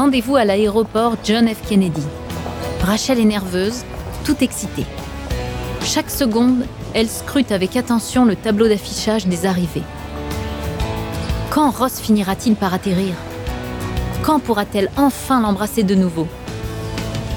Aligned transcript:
Rendez-vous 0.00 0.36
à 0.36 0.46
l'aéroport 0.46 1.16
John 1.24 1.46
F. 1.46 1.68
Kennedy. 1.68 2.00
Rachel 2.80 3.20
est 3.20 3.26
nerveuse, 3.26 3.84
tout 4.24 4.36
excitée. 4.40 4.86
Chaque 5.84 6.08
seconde, 6.08 6.64
elle 6.94 7.06
scrute 7.06 7.52
avec 7.52 7.76
attention 7.76 8.24
le 8.24 8.34
tableau 8.34 8.66
d'affichage 8.66 9.26
des 9.26 9.44
arrivées. 9.44 9.82
Quand 11.50 11.70
Ross 11.70 12.00
finira-t-il 12.00 12.56
par 12.56 12.72
atterrir? 12.72 13.12
Quand 14.22 14.40
pourra-t-elle 14.40 14.90
enfin 14.96 15.42
l'embrasser 15.42 15.82
de 15.82 15.94
nouveau? 15.94 16.26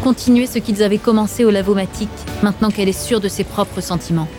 Continuer 0.01 0.47
ce 0.47 0.59
qu'ils 0.59 0.83
avaient 0.83 0.99
commencé 0.99 1.43
au 1.43 1.51
lavomatique, 1.51 2.07
maintenant 2.43 2.69
qu'elle 2.69 2.87
est 2.87 2.93
sûre 2.93 3.19
de 3.19 3.27
ses 3.27 3.43
propres 3.43 3.81
sentiments. 3.81 4.29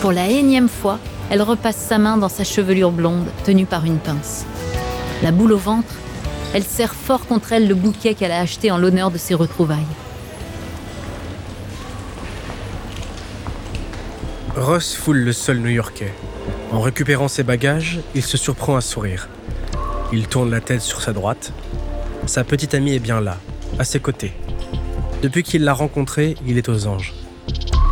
Pour 0.00 0.12
la 0.12 0.26
énième 0.26 0.70
fois, 0.70 0.98
elle 1.28 1.42
repasse 1.42 1.76
sa 1.76 1.98
main 1.98 2.16
dans 2.16 2.30
sa 2.30 2.44
chevelure 2.44 2.92
blonde, 2.92 3.26
tenue 3.44 3.66
par 3.66 3.84
une 3.84 3.98
pince. 3.98 4.46
La 5.22 5.32
boule 5.32 5.52
au 5.52 5.58
ventre, 5.58 5.92
elle 6.52 6.64
serre 6.64 6.94
fort 6.94 7.26
contre 7.26 7.52
elle 7.52 7.68
le 7.68 7.74
bouquet 7.74 8.14
qu'elle 8.14 8.32
a 8.32 8.40
acheté 8.40 8.70
en 8.70 8.78
l'honneur 8.78 9.10
de 9.10 9.18
ses 9.18 9.34
retrouvailles. 9.34 9.78
Ross 14.56 14.94
foule 14.94 15.18
le 15.18 15.32
sol 15.32 15.58
new-yorkais. 15.58 16.12
En 16.72 16.80
récupérant 16.80 17.28
ses 17.28 17.44
bagages, 17.44 18.00
il 18.14 18.22
se 18.22 18.36
surprend 18.36 18.76
à 18.76 18.80
sourire. 18.80 19.28
Il 20.12 20.26
tourne 20.26 20.50
la 20.50 20.60
tête 20.60 20.82
sur 20.82 21.00
sa 21.00 21.12
droite. 21.12 21.52
Sa 22.26 22.42
petite 22.42 22.74
amie 22.74 22.94
est 22.94 23.00
bien 23.00 23.20
là, 23.20 23.38
à 23.78 23.84
ses 23.84 24.00
côtés. 24.00 24.32
Depuis 25.22 25.44
qu'il 25.44 25.64
l'a 25.64 25.72
rencontrée, 25.72 26.34
il 26.46 26.58
est 26.58 26.68
aux 26.68 26.86
anges. 26.86 27.14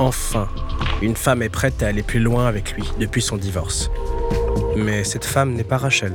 Enfin, 0.01 0.49
une 1.01 1.17
femme 1.17 1.43
est 1.43 1.49
prête 1.49 1.83
à 1.83 1.89
aller 1.89 2.03
plus 2.03 2.21
loin 2.21 2.47
avec 2.47 2.73
lui 2.73 2.85
depuis 2.99 3.23
son 3.23 3.37
divorce. 3.37 3.91
Mais 4.77 5.05
cette 5.05 5.25
femme 5.25 5.55
n'est 5.55 5.65
pas 5.65 5.79
Rachel, 5.79 6.15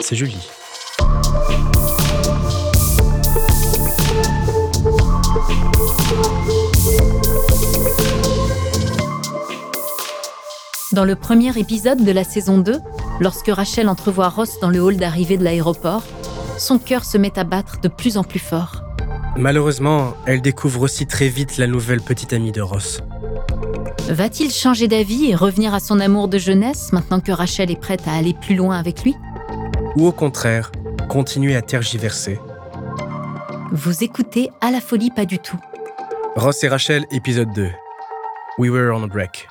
c'est 0.00 0.16
Julie. 0.16 0.55
Dans 10.96 11.04
le 11.04 11.14
premier 11.14 11.58
épisode 11.58 12.02
de 12.02 12.10
la 12.10 12.24
saison 12.24 12.56
2, 12.56 12.80
lorsque 13.20 13.48
Rachel 13.48 13.90
entrevoit 13.90 14.30
Ross 14.30 14.58
dans 14.60 14.70
le 14.70 14.80
hall 14.80 14.96
d'arrivée 14.96 15.36
de 15.36 15.44
l'aéroport, 15.44 16.02
son 16.56 16.78
cœur 16.78 17.04
se 17.04 17.18
met 17.18 17.38
à 17.38 17.44
battre 17.44 17.82
de 17.82 17.88
plus 17.88 18.16
en 18.16 18.24
plus 18.24 18.38
fort. 18.38 18.82
Malheureusement, 19.36 20.14
elle 20.24 20.40
découvre 20.40 20.80
aussi 20.80 21.06
très 21.06 21.28
vite 21.28 21.58
la 21.58 21.66
nouvelle 21.66 22.00
petite 22.00 22.32
amie 22.32 22.50
de 22.50 22.62
Ross. 22.62 23.02
Va-t-il 24.08 24.50
changer 24.50 24.88
d'avis 24.88 25.26
et 25.26 25.34
revenir 25.34 25.74
à 25.74 25.80
son 25.80 26.00
amour 26.00 26.28
de 26.28 26.38
jeunesse 26.38 26.94
maintenant 26.94 27.20
que 27.20 27.30
Rachel 27.30 27.70
est 27.70 27.78
prête 27.78 28.08
à 28.08 28.14
aller 28.14 28.32
plus 28.32 28.56
loin 28.56 28.78
avec 28.78 29.02
lui? 29.02 29.14
Ou 29.96 30.06
au 30.06 30.12
contraire, 30.12 30.72
continuer 31.10 31.56
à 31.56 31.60
tergiverser 31.60 32.40
Vous 33.70 34.02
écoutez 34.02 34.48
À 34.62 34.70
la 34.70 34.80
folie 34.80 35.10
pas 35.10 35.26
du 35.26 35.38
tout. 35.38 35.60
Ross 36.36 36.64
et 36.64 36.68
Rachel, 36.68 37.04
épisode 37.10 37.52
2. 37.52 37.68
We 38.56 38.70
were 38.70 38.94
on 38.94 39.04
a 39.04 39.08
break. 39.08 39.46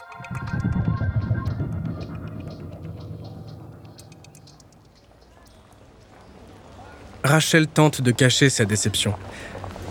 Rachel 7.26 7.66
tente 7.66 8.02
de 8.02 8.12
cacher 8.12 8.52
sa 8.52 8.66
déception. 8.66 9.16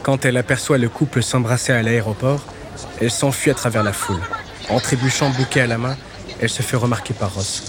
Quand 0.05 0.25
elle 0.25 0.37
aperçoit 0.37 0.78
le 0.78 0.89
couple 0.89 1.21
s'embrasser 1.21 1.72
à 1.72 1.83
l'aéroport, 1.83 2.41
elle 3.00 3.11
s'enfuit 3.11 3.50
à 3.50 3.55
travers 3.55 3.83
la 3.83 3.93
foule. 3.93 4.21
En 4.69 4.78
trébuchant 4.78 5.31
bouquet 5.31 5.62
à 5.62 5.67
la 5.67 5.77
main, 5.77 5.97
elle 6.41 6.49
se 6.49 6.62
fait 6.62 6.77
remarquer 6.77 7.12
par 7.12 7.34
Ross. 7.34 7.65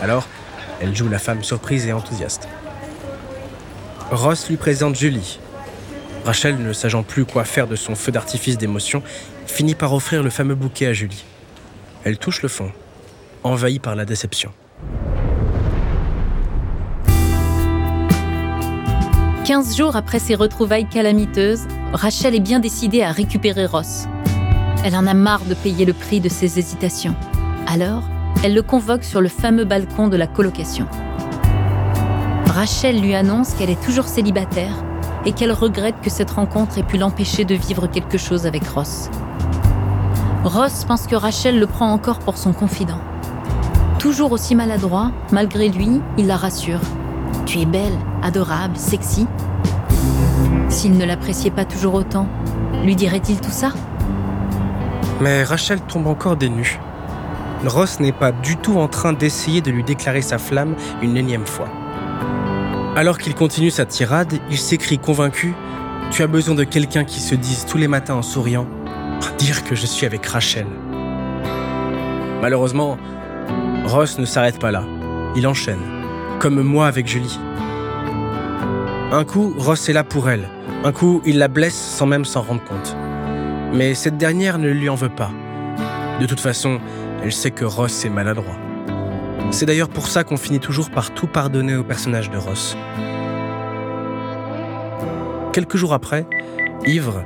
Alors, 0.00 0.28
elle 0.80 0.94
joue 0.94 1.08
la 1.08 1.18
femme 1.18 1.42
surprise 1.42 1.86
et 1.86 1.92
enthousiaste. 1.92 2.46
Ross 4.12 4.48
lui 4.48 4.56
présente 4.56 4.94
Julie. 4.94 5.40
Rachel, 6.24 6.58
ne 6.58 6.72
sachant 6.72 7.02
plus 7.02 7.24
quoi 7.24 7.44
faire 7.44 7.66
de 7.66 7.74
son 7.74 7.96
feu 7.96 8.12
d'artifice 8.12 8.56
d'émotion, 8.56 9.02
finit 9.48 9.74
par 9.74 9.92
offrir 9.92 10.22
le 10.22 10.30
fameux 10.30 10.54
bouquet 10.54 10.86
à 10.86 10.92
Julie. 10.92 11.24
Elle 12.04 12.18
touche 12.18 12.40
le 12.42 12.48
fond, 12.48 12.70
envahie 13.42 13.80
par 13.80 13.96
la 13.96 14.04
déception. 14.04 14.52
15 19.48 19.78
jours 19.78 19.96
après 19.96 20.18
ces 20.18 20.34
retrouvailles 20.34 20.84
calamiteuses, 20.84 21.68
Rachel 21.94 22.34
est 22.34 22.40
bien 22.40 22.58
décidée 22.58 23.00
à 23.00 23.12
récupérer 23.12 23.64
Ross. 23.64 24.04
Elle 24.84 24.94
en 24.94 25.06
a 25.06 25.14
marre 25.14 25.46
de 25.46 25.54
payer 25.54 25.86
le 25.86 25.94
prix 25.94 26.20
de 26.20 26.28
ses 26.28 26.58
hésitations. 26.58 27.16
Alors, 27.66 28.02
elle 28.44 28.52
le 28.52 28.60
convoque 28.60 29.04
sur 29.04 29.22
le 29.22 29.30
fameux 29.30 29.64
balcon 29.64 30.08
de 30.08 30.18
la 30.18 30.26
colocation. 30.26 30.86
Rachel 32.44 33.00
lui 33.00 33.14
annonce 33.14 33.54
qu'elle 33.54 33.70
est 33.70 33.82
toujours 33.82 34.04
célibataire 34.04 34.84
et 35.24 35.32
qu'elle 35.32 35.52
regrette 35.52 35.98
que 36.02 36.10
cette 36.10 36.32
rencontre 36.32 36.76
ait 36.76 36.82
pu 36.82 36.98
l'empêcher 36.98 37.46
de 37.46 37.54
vivre 37.54 37.86
quelque 37.86 38.18
chose 38.18 38.44
avec 38.44 38.66
Ross. 38.66 39.08
Ross 40.44 40.84
pense 40.84 41.06
que 41.06 41.16
Rachel 41.16 41.58
le 41.58 41.66
prend 41.66 41.90
encore 41.90 42.18
pour 42.18 42.36
son 42.36 42.52
confident. 42.52 43.00
Toujours 43.98 44.32
aussi 44.32 44.54
maladroit, 44.54 45.10
malgré 45.32 45.70
lui, 45.70 46.02
il 46.18 46.26
la 46.26 46.36
rassure. 46.36 46.80
Tu 47.46 47.60
es 47.60 47.66
belle, 47.66 47.96
adorable, 48.22 48.76
sexy. 48.76 49.26
S'il 50.68 50.96
ne 50.96 51.04
l'appréciait 51.04 51.50
pas 51.50 51.64
toujours 51.64 51.94
autant, 51.94 52.28
lui 52.84 52.96
dirait-il 52.96 53.40
tout 53.40 53.50
ça? 53.50 53.72
Mais 55.20 55.42
Rachel 55.42 55.80
tombe 55.80 56.06
encore 56.06 56.36
des 56.36 56.48
nues. 56.48 56.78
Ross 57.66 57.98
n'est 57.98 58.12
pas 58.12 58.30
du 58.30 58.56
tout 58.56 58.78
en 58.78 58.86
train 58.86 59.12
d'essayer 59.12 59.60
de 59.60 59.70
lui 59.70 59.82
déclarer 59.82 60.22
sa 60.22 60.38
flamme 60.38 60.76
une 61.02 61.16
énième 61.16 61.46
fois. 61.46 61.68
Alors 62.94 63.18
qu'il 63.18 63.34
continue 63.34 63.70
sa 63.70 63.84
tirade, 63.84 64.34
il 64.50 64.58
s'écrie 64.58 64.98
convaincu 64.98 65.54
Tu 66.10 66.22
as 66.22 66.26
besoin 66.26 66.54
de 66.54 66.64
quelqu'un 66.64 67.04
qui 67.04 67.20
se 67.20 67.34
dise 67.34 67.64
tous 67.66 67.78
les 67.78 67.88
matins 67.88 68.14
en 68.14 68.22
souriant 68.22 68.66
Dire 69.38 69.62
que 69.62 69.76
je 69.76 69.86
suis 69.86 70.04
avec 70.04 70.26
Rachel. 70.26 70.66
Malheureusement, 72.42 72.98
Ross 73.86 74.18
ne 74.18 74.24
s'arrête 74.24 74.58
pas 74.58 74.72
là. 74.72 74.84
Il 75.36 75.46
enchaîne 75.46 75.78
comme 76.40 76.60
moi 76.62 76.86
avec 76.86 77.06
Julie. 77.06 77.38
Un 79.10 79.24
coup, 79.24 79.54
Ross 79.56 79.88
est 79.88 79.94
là 79.94 80.04
pour 80.04 80.28
elle. 80.28 80.50
Un 80.84 80.92
coup, 80.92 81.22
il 81.24 81.38
la 81.38 81.48
blesse 81.48 81.74
sans 81.74 82.04
même 82.04 82.26
s'en 82.26 82.42
rendre 82.42 82.62
compte. 82.64 82.94
Mais 83.72 83.94
cette 83.94 84.18
dernière 84.18 84.58
ne 84.58 84.68
lui 84.68 84.90
en 84.90 84.96
veut 84.96 85.08
pas. 85.08 85.30
De 86.20 86.26
toute 86.26 86.40
façon, 86.40 86.78
elle 87.24 87.32
sait 87.32 87.50
que 87.50 87.64
Ross 87.64 88.04
est 88.04 88.10
maladroit. 88.10 88.58
C'est 89.50 89.64
d'ailleurs 89.64 89.88
pour 89.88 90.08
ça 90.08 90.24
qu'on 90.24 90.36
finit 90.36 90.60
toujours 90.60 90.90
par 90.90 91.14
tout 91.14 91.26
pardonner 91.26 91.74
au 91.74 91.84
personnage 91.84 92.30
de 92.30 92.36
Ross. 92.36 92.76
Quelques 95.54 95.78
jours 95.78 95.94
après, 95.94 96.26
ivre, 96.86 97.24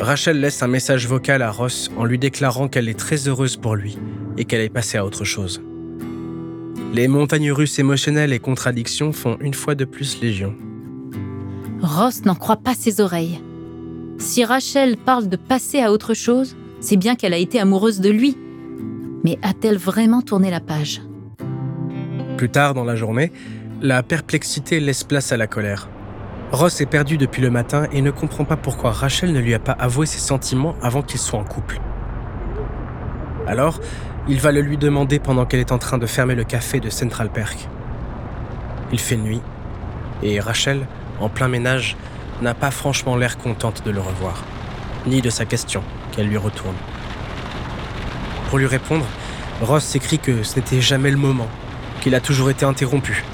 Rachel 0.00 0.38
laisse 0.38 0.62
un 0.62 0.68
message 0.68 1.08
vocal 1.08 1.40
à 1.40 1.50
Ross 1.50 1.90
en 1.96 2.04
lui 2.04 2.18
déclarant 2.18 2.68
qu'elle 2.68 2.90
est 2.90 2.98
très 2.98 3.26
heureuse 3.26 3.56
pour 3.56 3.74
lui 3.74 3.98
et 4.36 4.44
qu'elle 4.44 4.60
est 4.60 4.68
passée 4.68 4.98
à 4.98 5.06
autre 5.06 5.24
chose. 5.24 5.62
Les 6.92 7.08
montagnes 7.08 7.52
russes 7.52 7.78
émotionnelles 7.78 8.34
et 8.34 8.38
contradictions 8.38 9.12
font 9.12 9.38
une 9.40 9.54
fois 9.54 9.74
de 9.74 9.86
plus 9.86 10.20
légion. 10.20 10.54
Ross 11.84 12.24
n'en 12.24 12.34
croit 12.34 12.56
pas 12.56 12.72
ses 12.72 13.02
oreilles. 13.02 13.42
Si 14.16 14.42
Rachel 14.42 14.96
parle 14.96 15.28
de 15.28 15.36
passer 15.36 15.82
à 15.82 15.92
autre 15.92 16.14
chose, 16.14 16.56
c'est 16.80 16.96
bien 16.96 17.14
qu'elle 17.14 17.34
a 17.34 17.38
été 17.38 17.60
amoureuse 17.60 18.00
de 18.00 18.08
lui. 18.08 18.38
Mais 19.22 19.38
a-t-elle 19.42 19.76
vraiment 19.76 20.22
tourné 20.22 20.50
la 20.50 20.60
page? 20.60 21.02
Plus 22.38 22.48
tard 22.48 22.72
dans 22.72 22.84
la 22.84 22.96
journée, 22.96 23.32
la 23.82 24.02
perplexité 24.02 24.80
laisse 24.80 25.04
place 25.04 25.30
à 25.30 25.36
la 25.36 25.46
colère. 25.46 25.90
Ross 26.52 26.80
est 26.80 26.86
perdu 26.86 27.18
depuis 27.18 27.42
le 27.42 27.50
matin 27.50 27.86
et 27.92 28.00
ne 28.00 28.10
comprend 28.10 28.46
pas 28.46 28.56
pourquoi 28.56 28.90
Rachel 28.90 29.34
ne 29.34 29.40
lui 29.40 29.52
a 29.52 29.58
pas 29.58 29.72
avoué 29.72 30.06
ses 30.06 30.20
sentiments 30.20 30.76
avant 30.80 31.02
qu'ils 31.02 31.20
soient 31.20 31.40
en 31.40 31.44
couple. 31.44 31.82
Alors, 33.46 33.78
il 34.26 34.40
va 34.40 34.52
le 34.52 34.62
lui 34.62 34.78
demander 34.78 35.18
pendant 35.18 35.44
qu'elle 35.44 35.60
est 35.60 35.72
en 35.72 35.78
train 35.78 35.98
de 35.98 36.06
fermer 36.06 36.34
le 36.34 36.44
café 36.44 36.80
de 36.80 36.88
Central 36.88 37.30
Perk. 37.30 37.68
Il 38.90 38.98
fait 38.98 39.18
nuit, 39.18 39.42
et 40.22 40.40
Rachel, 40.40 40.86
en 41.20 41.28
plein 41.28 41.48
ménage, 41.48 41.96
n'a 42.42 42.54
pas 42.54 42.70
franchement 42.70 43.16
l'air 43.16 43.38
contente 43.38 43.84
de 43.84 43.90
le 43.90 44.00
revoir, 44.00 44.44
ni 45.06 45.20
de 45.22 45.30
sa 45.30 45.44
question 45.44 45.82
qu'elle 46.12 46.28
lui 46.28 46.36
retourne. 46.36 46.76
Pour 48.48 48.58
lui 48.58 48.66
répondre, 48.66 49.06
Ross 49.60 49.84
s'écrit 49.84 50.18
que 50.18 50.42
ce 50.42 50.56
n'était 50.56 50.80
jamais 50.80 51.10
le 51.10 51.16
moment, 51.16 51.48
qu'il 52.00 52.14
a 52.14 52.20
toujours 52.20 52.50
été 52.50 52.64
interrompu, 52.64 53.24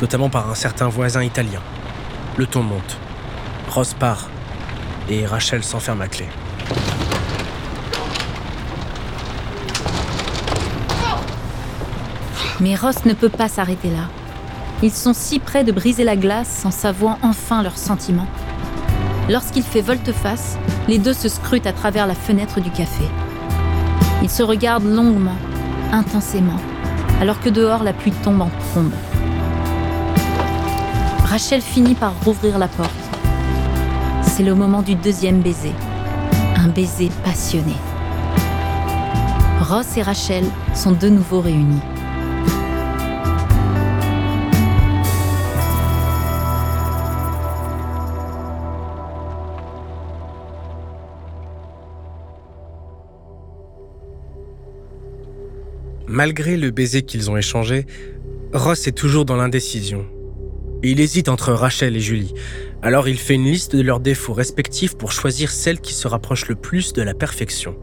notamment 0.00 0.28
par 0.30 0.50
un 0.50 0.54
certain 0.54 0.88
voisin 0.88 1.22
italien. 1.22 1.60
Le 2.36 2.46
ton 2.46 2.62
monte. 2.62 2.98
Ross 3.70 3.94
part, 3.94 4.28
et 5.08 5.26
Rachel 5.26 5.62
s'enferme 5.62 6.00
à 6.00 6.08
clé. 6.08 6.26
Mais 12.60 12.76
Ross 12.76 13.04
ne 13.04 13.12
peut 13.12 13.28
pas 13.28 13.48
s'arrêter 13.48 13.90
là. 13.90 14.08
Ils 14.84 14.92
sont 14.92 15.14
si 15.14 15.38
près 15.38 15.64
de 15.64 15.72
briser 15.72 16.04
la 16.04 16.14
glace 16.14 16.66
en 16.66 16.70
s'avouant 16.70 17.16
enfin 17.22 17.62
leurs 17.62 17.78
sentiments. 17.78 18.26
Lorsqu'il 19.30 19.62
fait 19.62 19.80
volte-face, 19.80 20.58
les 20.88 20.98
deux 20.98 21.14
se 21.14 21.30
scrutent 21.30 21.66
à 21.66 21.72
travers 21.72 22.06
la 22.06 22.14
fenêtre 22.14 22.60
du 22.60 22.70
café. 22.70 23.04
Ils 24.22 24.28
se 24.28 24.42
regardent 24.42 24.84
longuement, 24.84 25.38
intensément, 25.90 26.60
alors 27.18 27.40
que 27.40 27.48
dehors 27.48 27.82
la 27.82 27.94
pluie 27.94 28.12
tombe 28.22 28.42
en 28.42 28.50
trombe. 28.72 28.92
Rachel 31.24 31.62
finit 31.62 31.94
par 31.94 32.12
rouvrir 32.22 32.58
la 32.58 32.68
porte. 32.68 32.90
C'est 34.20 34.42
le 34.42 34.54
moment 34.54 34.82
du 34.82 34.96
deuxième 34.96 35.40
baiser. 35.40 35.72
Un 36.58 36.68
baiser 36.68 37.10
passionné. 37.24 37.74
Ross 39.62 39.96
et 39.96 40.02
Rachel 40.02 40.44
sont 40.74 40.92
de 40.92 41.08
nouveau 41.08 41.40
réunis. 41.40 41.80
Malgré 56.14 56.56
le 56.56 56.70
baiser 56.70 57.02
qu'ils 57.02 57.28
ont 57.28 57.36
échangé, 57.36 57.86
Ross 58.52 58.86
est 58.86 58.92
toujours 58.92 59.24
dans 59.24 59.34
l'indécision. 59.34 60.06
Il 60.84 61.00
hésite 61.00 61.28
entre 61.28 61.52
Rachel 61.52 61.96
et 61.96 62.00
Julie, 62.00 62.34
alors 62.82 63.08
il 63.08 63.18
fait 63.18 63.34
une 63.34 63.46
liste 63.46 63.74
de 63.74 63.82
leurs 63.82 63.98
défauts 63.98 64.32
respectifs 64.32 64.96
pour 64.96 65.10
choisir 65.10 65.50
celle 65.50 65.80
qui 65.80 65.92
se 65.92 66.06
rapproche 66.06 66.46
le 66.46 66.54
plus 66.54 66.92
de 66.92 67.02
la 67.02 67.14
perfection. 67.14 67.74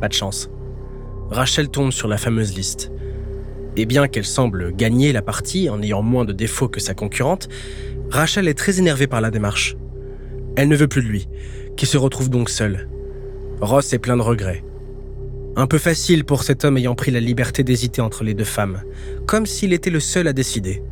Pas 0.00 0.08
de 0.08 0.14
chance. 0.14 0.50
Rachel 1.30 1.68
tombe 1.68 1.92
sur 1.92 2.08
la 2.08 2.18
fameuse 2.18 2.56
liste. 2.56 2.90
Et 3.76 3.86
bien 3.86 4.08
qu'elle 4.08 4.26
semble 4.26 4.74
gagner 4.74 5.12
la 5.12 5.22
partie 5.22 5.70
en 5.70 5.80
ayant 5.80 6.02
moins 6.02 6.24
de 6.24 6.32
défauts 6.32 6.66
que 6.66 6.80
sa 6.80 6.94
concurrente, 6.94 7.48
Rachel 8.10 8.48
est 8.48 8.58
très 8.58 8.80
énervée 8.80 9.06
par 9.06 9.20
la 9.20 9.30
démarche. 9.30 9.76
Elle 10.56 10.66
ne 10.66 10.74
veut 10.74 10.88
plus 10.88 11.04
de 11.04 11.08
lui, 11.08 11.28
qui 11.76 11.86
se 11.86 11.98
retrouve 11.98 12.30
donc 12.30 12.50
seul. 12.50 12.88
Ross 13.60 13.92
est 13.92 14.00
plein 14.00 14.16
de 14.16 14.22
regrets. 14.22 14.64
Un 15.54 15.66
peu 15.66 15.76
facile 15.76 16.24
pour 16.24 16.44
cet 16.44 16.64
homme 16.64 16.78
ayant 16.78 16.94
pris 16.94 17.10
la 17.10 17.20
liberté 17.20 17.62
d'hésiter 17.62 18.00
entre 18.00 18.24
les 18.24 18.32
deux 18.32 18.44
femmes, 18.44 18.80
comme 19.26 19.44
s'il 19.44 19.74
était 19.74 19.90
le 19.90 20.00
seul 20.00 20.26
à 20.26 20.32
décider. 20.32 20.82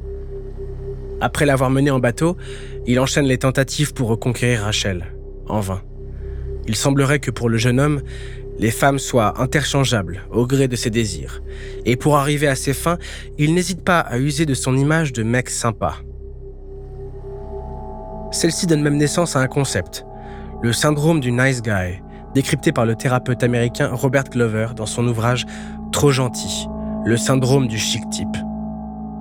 Après 1.22 1.46
l'avoir 1.46 1.70
mené 1.70 1.90
en 1.90 1.98
bateau, 1.98 2.36
il 2.86 3.00
enchaîne 3.00 3.24
les 3.24 3.38
tentatives 3.38 3.94
pour 3.94 4.08
reconquérir 4.08 4.62
Rachel, 4.62 5.14
en 5.48 5.60
vain. 5.60 5.82
Il 6.66 6.76
semblerait 6.76 7.20
que 7.20 7.30
pour 7.30 7.48
le 7.48 7.56
jeune 7.56 7.80
homme, 7.80 8.02
les 8.58 8.70
femmes 8.70 8.98
soient 8.98 9.40
interchangeables 9.40 10.26
au 10.30 10.46
gré 10.46 10.68
de 10.68 10.76
ses 10.76 10.90
désirs, 10.90 11.42
et 11.86 11.96
pour 11.96 12.18
arriver 12.18 12.46
à 12.46 12.54
ses 12.54 12.74
fins, 12.74 12.98
il 13.38 13.54
n'hésite 13.54 13.82
pas 13.82 14.00
à 14.00 14.18
user 14.18 14.44
de 14.44 14.54
son 14.54 14.76
image 14.76 15.14
de 15.14 15.22
mec 15.22 15.48
sympa. 15.48 15.96
Celle-ci 18.30 18.66
donne 18.66 18.82
même 18.82 18.98
naissance 18.98 19.36
à 19.36 19.40
un 19.40 19.46
concept, 19.46 20.04
le 20.62 20.74
syndrome 20.74 21.20
du 21.20 21.32
nice 21.32 21.62
guy, 21.62 22.02
décrypté 22.34 22.72
par 22.72 22.86
le 22.86 22.96
thérapeute 22.96 23.42
américain 23.42 23.90
Robert 23.92 24.24
Glover 24.24 24.68
dans 24.76 24.86
son 24.86 25.06
ouvrage 25.06 25.46
Trop 25.92 26.10
gentil, 26.10 26.68
le 27.04 27.16
syndrome 27.16 27.66
du 27.66 27.78
chic 27.78 28.08
type. 28.10 28.36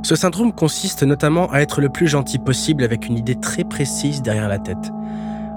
Ce 0.04 0.16
syndrome 0.16 0.54
consiste 0.54 1.04
notamment 1.04 1.52
à 1.52 1.60
être 1.60 1.82
le 1.82 1.90
plus 1.90 2.08
gentil 2.08 2.40
possible 2.40 2.84
avec 2.84 3.08
une 3.08 3.18
idée 3.18 3.36
très 3.36 3.64
précise 3.64 4.22
derrière 4.22 4.48
la 4.48 4.60
tête. 4.60 4.92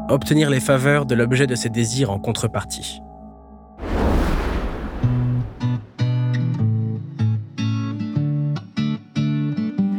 Obtenir 0.09 0.51
les 0.51 0.61
faveurs 0.61 1.07
de 1.07 1.15
l'objet 1.15 1.47
de 1.47 1.55
ses 1.55 1.69
désirs 1.69 2.11
en 2.11 2.19
contrepartie. 2.19 3.01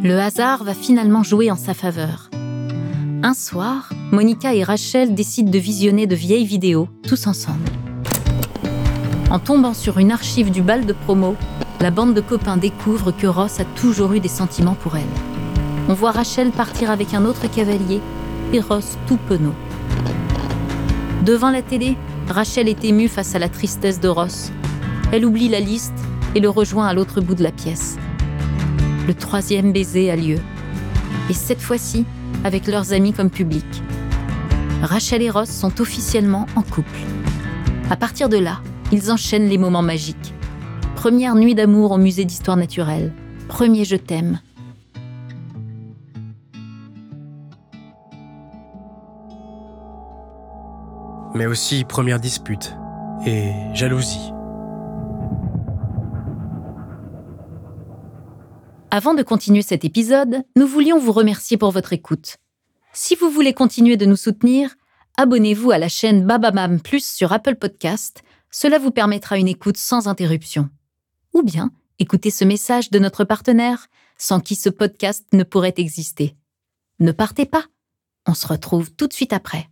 Le 0.03 0.19
hasard 0.19 0.65
va 0.65 0.73
finalement 0.73 1.23
jouer 1.23 1.49
en 1.49 1.55
sa 1.55 1.73
faveur. 1.73 2.29
Un 3.23 3.33
soir, 3.33 3.89
Monica 4.13 4.53
et 4.53 4.63
Rachel 4.63 5.15
décident 5.15 5.49
de 5.49 5.57
visionner 5.57 6.05
de 6.05 6.13
vieilles 6.13 6.45
vidéos, 6.45 6.87
tous 7.01 7.25
ensemble. 7.25 7.67
En 9.31 9.39
tombant 9.39 9.73
sur 9.73 9.97
une 9.97 10.11
archive 10.11 10.51
du 10.51 10.61
bal 10.61 10.85
de 10.85 10.93
promo, 10.93 11.35
la 11.81 11.89
bande 11.89 12.13
de 12.13 12.21
copains 12.21 12.57
découvre 12.57 13.11
que 13.11 13.25
Ross 13.25 13.59
a 13.59 13.65
toujours 13.65 14.13
eu 14.13 14.19
des 14.19 14.27
sentiments 14.27 14.75
pour 14.75 14.97
elle. 14.97 15.01
On 15.89 15.95
voit 15.95 16.11
Rachel 16.11 16.51
partir 16.51 16.91
avec 16.91 17.15
un 17.15 17.25
autre 17.25 17.49
cavalier 17.49 18.01
et 18.53 18.59
Ross 18.59 18.99
tout 19.07 19.17
penaud. 19.17 19.55
Devant 21.25 21.49
la 21.49 21.63
télé, 21.63 21.97
Rachel 22.29 22.69
est 22.69 22.85
émue 22.85 23.07
face 23.07 23.33
à 23.33 23.39
la 23.39 23.49
tristesse 23.49 23.99
de 23.99 24.09
Ross. 24.09 24.51
Elle 25.11 25.25
oublie 25.25 25.49
la 25.49 25.59
liste 25.59 25.97
et 26.35 26.39
le 26.39 26.49
rejoint 26.49 26.85
à 26.85 26.93
l'autre 26.93 27.19
bout 27.19 27.33
de 27.33 27.41
la 27.41 27.51
pièce. 27.51 27.97
Le 29.07 29.15
troisième 29.15 29.73
baiser 29.73 30.11
a 30.11 30.15
lieu. 30.15 30.37
Et 31.31 31.33
cette 31.33 31.61
fois-ci, 31.61 32.05
avec 32.43 32.67
leurs 32.67 32.93
amis 32.93 33.13
comme 33.13 33.31
public. 33.31 33.65
Rachel 34.83 35.21
et 35.21 35.29
Ross 35.29 35.49
sont 35.49 35.79
officiellement 35.79 36.45
en 36.57 36.61
couple. 36.61 36.99
À 37.89 37.95
partir 37.95 38.27
de 38.27 38.35
là, 38.35 38.59
ils 38.91 39.13
enchaînent 39.13 39.47
les 39.47 39.57
moments 39.57 39.81
magiques. 39.81 40.33
Première 40.97 41.35
nuit 41.35 41.55
d'amour 41.55 41.91
au 41.91 41.97
musée 41.97 42.25
d'histoire 42.25 42.57
naturelle. 42.57 43.13
Premier 43.47 43.85
je 43.85 43.95
t'aime. 43.95 44.41
Mais 51.33 51.45
aussi 51.45 51.85
première 51.85 52.19
dispute 52.19 52.75
et 53.25 53.53
jalousie. 53.73 54.33
Avant 58.91 59.13
de 59.13 59.23
continuer 59.23 59.61
cet 59.61 59.85
épisode, 59.85 60.43
nous 60.57 60.67
voulions 60.67 60.99
vous 60.99 61.13
remercier 61.13 61.55
pour 61.55 61.71
votre 61.71 61.93
écoute. 61.93 62.35
Si 62.95 63.15
vous 63.15 63.31
voulez 63.31 63.53
continuer 63.55 63.97
de 63.97 64.05
nous 64.05 64.15
soutenir, 64.15 64.75
abonnez-vous 65.17 65.71
à 65.71 65.79
la 65.79 65.89
chaîne 65.89 66.27
Babamam 66.27 66.79
Plus 66.79 67.03
sur 67.03 67.33
Apple 67.33 67.55
Podcast. 67.55 68.21
Cela 68.51 68.77
vous 68.77 68.91
permettra 68.91 69.39
une 69.39 69.47
écoute 69.47 69.77
sans 69.77 70.07
interruption. 70.07 70.69
Ou 71.33 71.41
bien 71.41 71.71
écoutez 71.97 72.29
ce 72.29 72.45
message 72.45 72.91
de 72.91 72.99
notre 72.99 73.23
partenaire, 73.23 73.87
sans 74.19 74.39
qui 74.39 74.55
ce 74.55 74.69
podcast 74.69 75.25
ne 75.33 75.41
pourrait 75.43 75.73
exister. 75.77 76.35
Ne 76.99 77.11
partez 77.11 77.47
pas. 77.47 77.65
On 78.27 78.35
se 78.35 78.45
retrouve 78.45 78.91
tout 78.93 79.07
de 79.07 79.13
suite 79.13 79.33
après. 79.33 79.71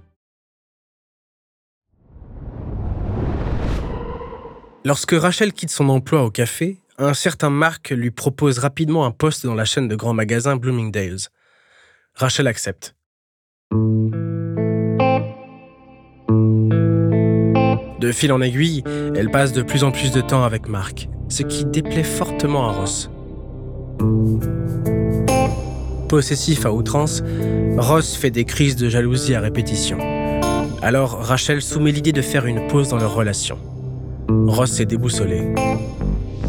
Lorsque 4.83 5.11
Rachel 5.11 5.53
quitte 5.53 5.69
son 5.69 5.89
emploi 5.89 6.23
au 6.23 6.31
café, 6.31 6.77
un 6.97 7.13
certain 7.13 7.51
Mark 7.51 7.91
lui 7.91 8.09
propose 8.09 8.57
rapidement 8.57 9.05
un 9.05 9.11
poste 9.11 9.45
dans 9.45 9.53
la 9.53 9.63
chaîne 9.63 9.87
de 9.87 9.95
grands 9.95 10.15
magasins 10.15 10.55
Bloomingdale's. 10.55 11.29
Rachel 12.15 12.47
accepte. 12.47 12.95
De 17.99 18.11
fil 18.11 18.33
en 18.33 18.41
aiguille, 18.41 18.83
elle 19.15 19.29
passe 19.29 19.53
de 19.53 19.61
plus 19.61 19.83
en 19.83 19.91
plus 19.91 20.11
de 20.11 20.21
temps 20.21 20.43
avec 20.43 20.67
Mark, 20.67 21.07
ce 21.29 21.43
qui 21.43 21.63
déplaît 21.65 22.03
fortement 22.03 22.67
à 22.67 22.71
Ross. 22.71 23.11
Possessif 26.09 26.65
à 26.65 26.73
outrance, 26.73 27.21
Ross 27.77 28.15
fait 28.15 28.31
des 28.31 28.45
crises 28.45 28.77
de 28.77 28.89
jalousie 28.89 29.35
à 29.35 29.41
répétition. 29.41 29.99
Alors 30.81 31.23
Rachel 31.23 31.61
soumet 31.61 31.91
l'idée 31.91 32.13
de 32.13 32.23
faire 32.23 32.47
une 32.47 32.67
pause 32.67 32.89
dans 32.89 32.97
leur 32.97 33.13
relation. 33.13 33.59
Ross 34.47 34.79
est 34.79 34.85
déboussolé. 34.85 35.53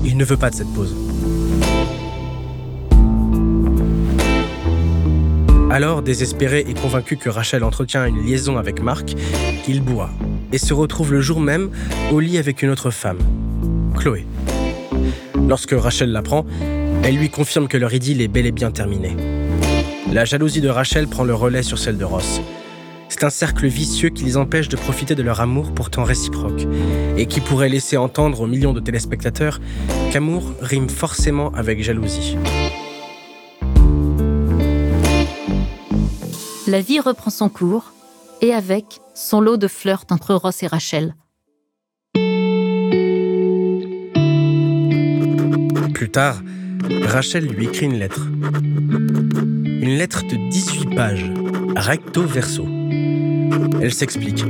Il 0.05 0.17
ne 0.17 0.25
veut 0.25 0.37
pas 0.37 0.51
de 0.51 0.55
cette 0.55 0.73
pause. 0.73 0.95
Alors, 5.71 6.03
désespéré 6.03 6.65
et 6.69 6.75
convaincu 6.75 7.17
que 7.17 7.31
Rachel 7.31 7.65
entretient 7.65 8.05
une 8.05 8.23
liaison 8.23 8.59
avec 8.59 8.83
Mark, 8.83 9.15
il 9.67 9.81
boit 9.81 10.11
et 10.53 10.59
se 10.59 10.75
retrouve 10.75 11.13
le 11.13 11.21
jour 11.21 11.41
même 11.41 11.71
au 12.13 12.21
lit 12.21 12.39
avec 12.39 12.63
une 12.63 12.71
autre 12.71 12.91
femme, 12.91 13.19
Chloé. 13.97 14.27
Lorsque 15.49 15.73
Rachel 15.73 16.13
l'apprend, 16.13 16.45
elle 17.03 17.17
lui 17.17 17.31
confirme 17.31 17.69
que 17.69 17.79
leur 17.79 17.93
idylle 17.95 18.21
est 18.21 18.29
bel 18.29 18.47
et 18.47 18.53
bien 18.53 18.71
terminée. 18.71 19.17
La 20.13 20.25
jalousie 20.25 20.61
de 20.61 20.69
Rachel 20.69 21.09
prend 21.09 21.25
le 21.25 21.35
relais 21.35 21.63
sur 21.63 21.79
celle 21.79 21.97
de 21.97 22.05
Ross. 22.05 22.43
C'est 23.13 23.25
un 23.25 23.31
cercle 23.31 23.67
vicieux 23.67 24.09
qui 24.09 24.25
les 24.25 24.39
empêche 24.39 24.71
de 24.71 24.77
profiter 24.77 25.15
de 25.15 25.23
leur 25.23 25.43
amour 25.43 25.75
pourtant 25.75 26.03
réciproque, 26.03 26.67
et 27.19 27.27
qui 27.27 27.43
pourrait 27.43 27.69
laisser 27.69 27.99
entendre 27.99 28.41
aux 28.41 28.47
millions 28.47 28.73
de 28.73 28.81
téléspectateurs 28.81 29.61
qu'amour 30.11 30.55
rime 30.63 30.89
forcément 30.89 31.53
avec 31.53 31.83
jalousie. 31.83 32.39
La 36.67 36.81
vie 36.81 37.01
reprend 37.01 37.31
son 37.31 37.51
cours, 37.51 37.93
et 38.41 38.55
avec 38.55 38.87
son 39.15 39.43
lot 39.43 39.59
de 39.59 39.69
flirts 39.69 40.07
entre 40.11 40.35
Ross 40.35 40.63
et 40.63 40.67
Rachel. 40.67 41.15
Plus 45.93 46.11
tard, 46.11 46.41
Rachel 47.03 47.45
lui 47.45 47.67
écrit 47.67 47.85
une 47.85 47.99
lettre. 47.99 48.27
Une 49.83 49.99
lettre 49.99 50.23
de 50.23 50.49
18 50.49 50.95
pages, 50.95 51.31
recto 51.77 52.23
verso. 52.23 52.67
Elle 53.81 53.93
s'explique. 53.93 54.45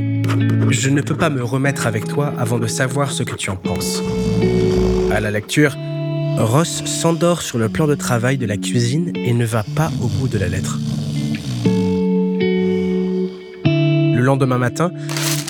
Je 0.70 0.90
ne 0.90 1.00
peux 1.00 1.16
pas 1.16 1.30
me 1.30 1.42
remettre 1.42 1.86
avec 1.86 2.06
toi 2.06 2.32
avant 2.38 2.58
de 2.58 2.66
savoir 2.66 3.10
ce 3.12 3.22
que 3.22 3.34
tu 3.34 3.50
en 3.50 3.56
penses. 3.56 4.02
À 5.10 5.20
la 5.20 5.30
lecture, 5.30 5.76
Ross 6.38 6.82
s'endort 6.84 7.42
sur 7.42 7.58
le 7.58 7.68
plan 7.68 7.86
de 7.86 7.94
travail 7.94 8.38
de 8.38 8.46
la 8.46 8.56
cuisine 8.56 9.12
et 9.14 9.32
ne 9.32 9.44
va 9.44 9.64
pas 9.76 9.90
au 10.02 10.08
bout 10.08 10.28
de 10.28 10.38
la 10.38 10.48
lettre. 10.48 10.78
Le 13.24 14.20
lendemain 14.20 14.58
matin, 14.58 14.90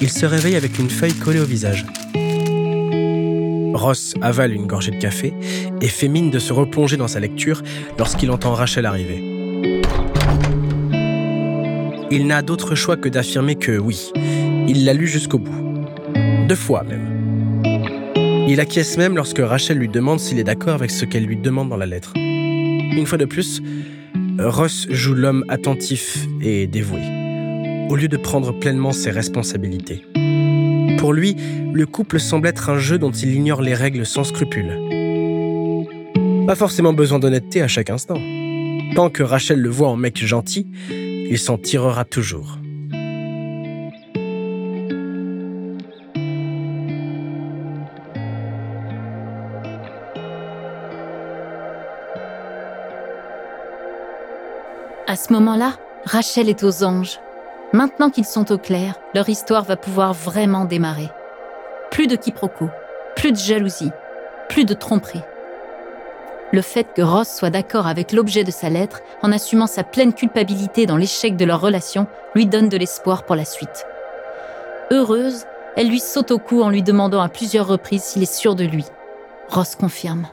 il 0.01 0.11
se 0.11 0.27
réveille 0.27 0.57
avec 0.57 0.79
une 0.79 0.91
feuille 0.91 1.15
collée 1.15 1.41
au 1.41 1.45
visage. 1.45 1.87
Ross 3.75 4.15
avale 4.21 4.53
une 4.53 4.67
gorgée 4.67 4.91
de 4.91 4.99
café 4.99 5.35
et 5.81 5.89
fait 5.89 6.09
mine 6.09 6.31
de 6.31 6.39
se 6.39 6.53
replonger 6.53 6.97
dans 6.97 7.09
sa 7.09 7.21
lecture 7.21 7.63
lorsqu'il 7.99 8.31
entend 8.31 8.55
Rachel 8.55 8.87
arriver. 8.87 9.32
Il 12.15 12.27
n'a 12.27 12.43
d'autre 12.43 12.75
choix 12.75 12.99
que 12.99 13.09
d'affirmer 13.09 13.55
que 13.55 13.79
oui, 13.79 14.13
il 14.69 14.85
l'a 14.85 14.93
lu 14.93 15.09
jusqu'au 15.09 15.39
bout. 15.39 15.87
Deux 16.47 16.55
fois 16.55 16.85
même. 16.85 17.63
Il 18.47 18.61
acquiesce 18.61 18.99
même 18.99 19.17
lorsque 19.17 19.39
Rachel 19.39 19.79
lui 19.79 19.89
demande 19.89 20.21
s'il 20.21 20.39
est 20.39 20.45
d'accord 20.45 20.75
avec 20.75 20.91
ce 20.91 21.07
qu'elle 21.07 21.25
lui 21.25 21.39
demande 21.39 21.71
dans 21.71 21.79
la 21.79 21.87
lettre. 21.87 22.13
Une 22.15 23.07
fois 23.07 23.17
de 23.17 23.25
plus, 23.25 23.63
Ross 24.39 24.87
joue 24.91 25.15
l'homme 25.15 25.47
attentif 25.49 26.27
et 26.43 26.67
dévoué, 26.67 27.01
au 27.89 27.97
lieu 27.97 28.09
de 28.09 28.19
prendre 28.19 28.53
pleinement 28.53 28.93
ses 28.93 29.11
responsabilités. 29.11 30.05
Pour 30.99 31.15
lui, 31.15 31.35
le 31.73 31.87
couple 31.87 32.21
semble 32.21 32.47
être 32.47 32.69
un 32.69 32.77
jeu 32.77 32.99
dont 32.99 33.11
il 33.11 33.35
ignore 33.35 33.63
les 33.63 33.73
règles 33.73 34.05
sans 34.05 34.25
scrupules. 34.25 34.77
Pas 36.47 36.57
forcément 36.57 36.93
besoin 36.93 37.19
d'honnêteté 37.19 37.63
à 37.63 37.69
chaque 37.69 37.89
instant. 37.89 38.21
Tant 38.95 39.09
que 39.09 39.23
Rachel 39.23 39.61
le 39.61 39.71
voit 39.71 39.89
en 39.89 39.97
mec 39.97 40.23
gentil, 40.23 40.67
il 41.33 41.39
s'en 41.39 41.57
tirera 41.57 42.05
toujours. 42.05 42.59
À 55.07 55.17
ce 55.17 55.33
moment-là, 55.33 55.79
Rachel 56.05 56.51
est 56.51 56.63
aux 56.65 56.85
anges. 56.85 57.19
Maintenant 57.73 58.11
qu'ils 58.11 58.27
sont 58.27 58.53
au 58.53 58.59
clair, 58.59 58.97
leur 59.15 59.31
histoire 59.31 59.65
va 59.65 59.77
pouvoir 59.77 60.13
vraiment 60.13 60.67
démarrer. 60.67 61.09
Plus 61.91 62.09
de 62.09 62.17
quiproquos, 62.17 62.69
plus 63.17 63.33
de 63.33 63.39
jalousie, 63.39 63.91
plus 64.51 64.67
de 64.67 64.75
tromperie. 64.75 65.23
Le 66.53 66.61
fait 66.61 66.89
que 66.95 67.01
Ross 67.01 67.29
soit 67.29 67.49
d'accord 67.49 67.87
avec 67.87 68.13
l'objet 68.13 68.45
de 68.45 68.51
sa 68.51 68.69
lettre, 68.69 69.01
en 69.23 69.33
assumant 69.33 69.67
sa 69.67 69.85
pleine 69.85 70.13
culpabilité 70.13 70.85
dans 70.85 70.99
l'échec 70.99 71.35
de 71.35 71.47
leur 71.47 71.63
relation, 71.63 72.07
lui 72.35 72.45
donne 72.45 72.69
de 72.69 72.77
l'espoir 72.77 73.25
pour 73.25 73.37
la 73.37 73.47
suite. 73.47 73.87
Heureuse, 74.91 75.47
elle 75.77 75.89
lui 75.89 76.01
saute 76.01 76.31
au 76.31 76.39
cou 76.39 76.63
en 76.63 76.69
lui 76.69 76.83
demandant 76.83 77.23
à 77.23 77.31
plusieurs 77.31 77.67
reprises 77.67 78.03
s'il 78.03 78.23
est 78.23 78.33
sûr 78.33 78.55
de 78.55 78.65
lui. 78.65 78.85
Ross 79.49 79.77
confirme. 79.77 80.27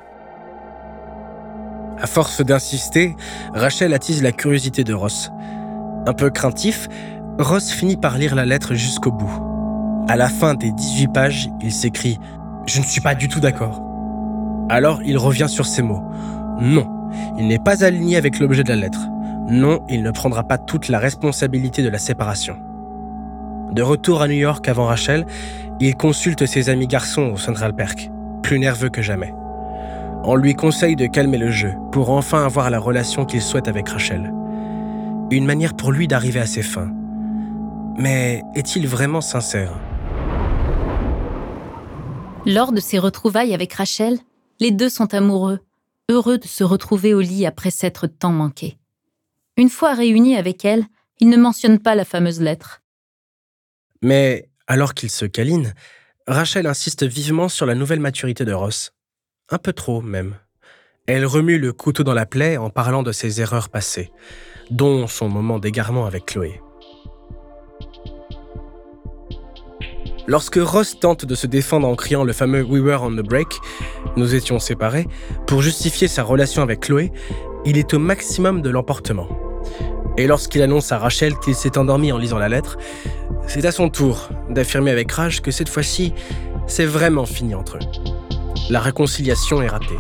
À 2.02 2.08
force 2.08 2.42
d'insister, 2.42 3.16
Rachel 3.54 3.94
attise 3.94 4.22
la 4.22 4.34
curiosité 4.34 4.84
de 4.84 4.94
Ross. 4.94 5.32
Un 6.06 6.14
peu 6.14 6.30
craintif, 6.30 6.90
Ross 7.38 7.72
finit 7.72 7.98
par 7.98 8.18
lire 8.18 8.36
la 8.36 8.46
lettre 8.46 8.74
jusqu'au 8.74 9.12
bout. 9.12 9.32
À 10.10 10.18
la 10.18 10.28
fin 10.28 10.54
des 10.54 10.72
18 10.72 11.08
pages, 11.14 11.50
il 11.62 11.72
s'écrie⁇ 11.72 12.20
Je 12.66 12.80
ne 12.82 12.86
suis 12.86 13.02
pas 13.02 13.16
du 13.16 13.30
tout 13.30 13.40
d'accord⁇ 13.40 13.80
Alors 14.70 15.02
il 15.04 15.18
revient 15.18 15.50
sur 15.50 15.66
ces 15.66 15.82
mots. 15.82 16.04
Non, 16.62 16.88
il 17.38 17.48
n'est 17.48 17.60
pas 17.60 17.84
aligné 17.84 18.18
avec 18.18 18.40
l'objet 18.40 18.64
de 18.64 18.70
la 18.70 18.76
lettre. 18.76 19.08
Non, 19.50 19.84
il 19.90 20.04
ne 20.04 20.12
prendra 20.12 20.44
pas 20.44 20.60
toute 20.60 20.90
la 20.90 21.00
responsabilité 21.00 21.82
de 21.82 21.90
la 21.90 21.98
séparation. 21.98 22.58
De 23.72 23.82
retour 23.82 24.22
à 24.22 24.28
New 24.28 24.36
York 24.36 24.68
avant 24.68 24.86
Rachel, 24.86 25.26
il 25.80 25.96
consulte 25.96 26.46
ses 26.46 26.70
amis 26.70 26.88
garçons 26.88 27.32
au 27.34 27.38
Central 27.38 27.76
Park, 27.76 28.12
plus 28.44 28.60
nerveux 28.60 28.90
que 28.90 29.02
jamais. 29.02 29.34
On 30.24 30.36
lui 30.36 30.54
conseille 30.54 30.96
de 30.96 31.08
calmer 31.08 31.38
le 31.38 31.50
jeu 31.50 31.74
pour 31.92 32.10
enfin 32.10 32.46
avoir 32.46 32.70
la 32.70 32.80
relation 32.80 33.26
qu'il 33.26 33.42
souhaite 33.42 33.68
avec 33.68 33.90
Rachel. 33.90 34.34
Une 35.32 35.46
manière 35.46 35.76
pour 35.76 35.92
lui 35.92 36.08
d'arriver 36.08 36.40
à 36.40 36.46
ses 36.46 36.62
fins. 36.62 36.92
Mais 37.98 38.44
est-il 38.56 38.88
vraiment 38.88 39.22
sincère? 39.22 39.72
Lors 42.46 42.72
de 42.72 42.80
ses 42.80 43.00
retrouvailles 43.00 43.54
avec 43.54 43.74
Rachel, 43.74 44.18
les 44.60 44.72
deux 44.72 44.90
sont 44.90 45.14
amoureux, 45.14 45.60
heureux 46.10 46.38
de 46.38 46.48
se 46.48 46.64
retrouver 46.64 47.14
au 47.14 47.22
lit 47.22 47.46
après 47.46 47.72
s'être 47.72 48.08
tant 48.08 48.32
manqué. 48.32 48.78
Une 49.58 49.70
fois 49.70 49.94
réunis 49.94 50.36
avec 50.36 50.66
elle, 50.66 50.86
ils 51.20 51.30
ne 51.30 51.38
mentionnent 51.38 51.80
pas 51.80 51.96
la 51.96 52.06
fameuse 52.06 52.42
lettre. 52.42 52.82
Mais 54.02 54.50
alors 54.68 54.94
qu'ils 54.94 55.12
se 55.12 55.26
câlinent, 55.26 55.74
Rachel 56.28 56.68
insiste 56.68 57.06
vivement 57.06 57.50
sur 57.50 57.66
la 57.66 57.76
nouvelle 57.76 58.00
maturité 58.00 58.46
de 58.46 58.54
Ross. 58.54 58.94
Un 59.50 59.58
peu 59.58 59.74
trop 59.74 60.02
même. 60.02 60.36
Elle 61.08 61.26
remue 61.26 61.58
le 61.58 61.74
couteau 61.74 62.04
dans 62.04 62.14
la 62.14 62.28
plaie 62.28 62.58
en 62.58 62.70
parlant 62.70 63.04
de 63.04 63.12
ses 63.12 63.42
erreurs 63.42 63.70
passées, 63.70 64.12
dont 64.70 65.08
son 65.08 65.28
moment 65.28 65.58
d'égarement 65.58 66.06
avec 66.06 66.28
Chloé. 66.28 66.62
Lorsque 70.30 70.60
Ross 70.62 71.00
tente 71.00 71.26
de 71.26 71.34
se 71.34 71.48
défendre 71.48 71.88
en 71.88 71.96
criant 71.96 72.24
le 72.24 72.34
fameux 72.34 72.62
We 72.62 72.84
were 72.84 73.02
on 73.02 73.16
the 73.16 73.28
break, 73.28 73.48
nous 74.16 74.36
étions 74.36 74.60
séparés, 74.60 75.08
pour 75.48 75.64
justifier 75.64 76.08
sa 76.08 76.22
relation 76.22 76.62
avec 76.62 76.82
Chloé, 76.82 77.12
il 77.66 77.80
est 77.80 77.96
au 77.96 78.00
maximum 78.00 78.62
de 78.62 78.70
l'emportement. 78.70 79.28
Et 80.18 80.28
lorsqu'il 80.28 80.62
annonce 80.62 80.92
à 80.92 81.00
Rachel 81.00 81.36
qu'il 81.40 81.56
s'est 81.56 81.80
endormi 81.80 82.12
en 82.12 82.20
lisant 82.20 82.38
la 82.38 82.48
lettre, 82.48 82.78
c'est 83.48 83.66
à 83.66 83.72
son 83.72 83.90
tour 83.90 84.30
d'affirmer 84.52 84.92
avec 84.92 85.12
rage 85.12 85.42
que 85.42 85.50
cette 85.50 85.68
fois-ci, 85.68 86.14
c'est 86.68 86.86
vraiment 86.86 87.26
fini 87.26 87.56
entre 87.56 87.78
eux. 87.78 88.14
La 88.70 88.82
réconciliation 88.82 89.64
est 89.64 89.68
ratée. 89.68 89.98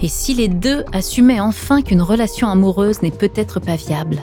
Et 0.00 0.06
si 0.06 0.32
les 0.32 0.46
deux 0.46 0.84
assumaient 0.92 1.40
enfin 1.40 1.82
qu'une 1.82 2.02
relation 2.02 2.48
amoureuse 2.48 3.02
n'est 3.02 3.10
peut-être 3.10 3.58
pas 3.58 3.74
viable? 3.74 4.22